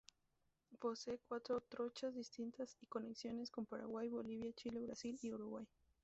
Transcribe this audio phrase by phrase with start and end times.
[0.79, 5.67] Posee cuatro trochas distintas y conexiones con Paraguay, Bolivia, Chile, Brasil y Uruguay.